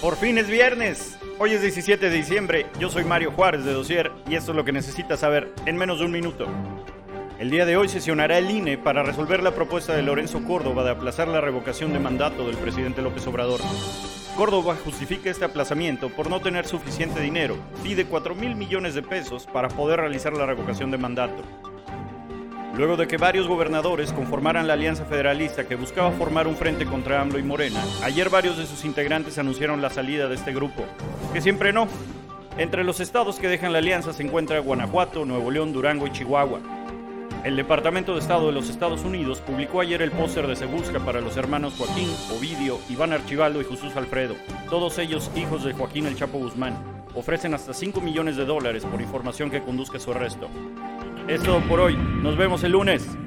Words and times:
Por 0.00 0.16
fin 0.16 0.36
es 0.36 0.48
viernes. 0.48 1.18
Hoy 1.38 1.52
es 1.52 1.62
17 1.62 2.10
de 2.10 2.14
diciembre. 2.14 2.66
Yo 2.78 2.90
soy 2.90 3.04
Mario 3.04 3.32
Juárez 3.32 3.64
de 3.64 3.72
Dosier 3.72 4.12
y 4.28 4.34
esto 4.34 4.52
es 4.52 4.56
lo 4.56 4.64
que 4.64 4.72
necesitas 4.72 5.20
saber 5.20 5.52
en 5.64 5.76
menos 5.76 5.98
de 5.98 6.04
un 6.04 6.12
minuto. 6.12 6.46
El 7.38 7.50
día 7.50 7.64
de 7.64 7.78
hoy 7.78 7.88
sesionará 7.88 8.36
el 8.36 8.50
INE 8.50 8.76
para 8.76 9.02
resolver 9.02 9.42
la 9.42 9.54
propuesta 9.54 9.94
de 9.94 10.02
Lorenzo 10.02 10.44
Córdoba 10.44 10.84
de 10.84 10.90
aplazar 10.90 11.28
la 11.28 11.40
revocación 11.40 11.94
de 11.94 11.98
mandato 11.98 12.46
del 12.46 12.56
presidente 12.58 13.00
López 13.00 13.26
Obrador. 13.26 13.60
Córdoba 14.36 14.76
justifica 14.84 15.30
este 15.30 15.46
aplazamiento 15.46 16.10
por 16.10 16.28
no 16.28 16.40
tener 16.40 16.66
suficiente 16.66 17.20
dinero. 17.20 17.56
Pide 17.82 18.04
4 18.04 18.34
mil 18.34 18.54
millones 18.54 18.94
de 18.94 19.02
pesos 19.02 19.46
para 19.46 19.68
poder 19.68 20.00
realizar 20.00 20.34
la 20.34 20.44
revocación 20.44 20.90
de 20.90 20.98
mandato. 20.98 21.42
Luego 22.76 22.98
de 22.98 23.08
que 23.08 23.16
varios 23.16 23.48
gobernadores 23.48 24.12
conformaran 24.12 24.66
la 24.66 24.74
Alianza 24.74 25.06
Federalista 25.06 25.66
que 25.66 25.76
buscaba 25.76 26.10
formar 26.10 26.46
un 26.46 26.56
frente 26.56 26.84
contra 26.84 27.22
AMLO 27.22 27.38
y 27.38 27.42
Morena, 27.42 27.82
ayer 28.02 28.28
varios 28.28 28.58
de 28.58 28.66
sus 28.66 28.84
integrantes 28.84 29.38
anunciaron 29.38 29.80
la 29.80 29.88
salida 29.88 30.28
de 30.28 30.34
este 30.34 30.52
grupo, 30.52 30.84
que 31.32 31.40
siempre 31.40 31.72
no. 31.72 31.88
Entre 32.58 32.84
los 32.84 33.00
estados 33.00 33.36
que 33.36 33.48
dejan 33.48 33.72
la 33.72 33.78
alianza 33.78 34.12
se 34.12 34.22
encuentra 34.22 34.58
Guanajuato, 34.58 35.24
Nuevo 35.24 35.50
León, 35.50 35.72
Durango 35.72 36.06
y 36.06 36.12
Chihuahua. 36.12 36.60
El 37.44 37.56
Departamento 37.56 38.12
de 38.12 38.20
Estado 38.20 38.48
de 38.48 38.52
los 38.52 38.68
Estados 38.68 39.04
Unidos 39.04 39.40
publicó 39.40 39.80
ayer 39.80 40.02
el 40.02 40.10
póster 40.10 40.46
de 40.46 40.56
Se 40.56 40.66
Busca 40.66 41.00
para 41.00 41.22
los 41.22 41.38
hermanos 41.38 41.76
Joaquín, 41.78 42.10
Ovidio, 42.36 42.78
Iván 42.90 43.14
Archibaldo 43.14 43.62
y 43.62 43.64
Jesús 43.64 43.96
Alfredo, 43.96 44.34
todos 44.68 44.98
ellos 44.98 45.30
hijos 45.34 45.64
de 45.64 45.72
Joaquín 45.72 46.04
El 46.06 46.16
Chapo 46.16 46.36
Guzmán. 46.36 46.76
Ofrecen 47.14 47.54
hasta 47.54 47.72
5 47.72 48.02
millones 48.02 48.36
de 48.36 48.44
dólares 48.44 48.84
por 48.84 49.00
información 49.00 49.50
que 49.50 49.62
conduzca 49.62 49.96
a 49.96 50.00
su 50.00 50.10
arresto. 50.10 50.50
Es 51.28 51.42
todo 51.42 51.60
por 51.62 51.80
hoy. 51.80 51.96
Nos 51.96 52.36
vemos 52.36 52.62
el 52.62 52.72
lunes. 52.72 53.18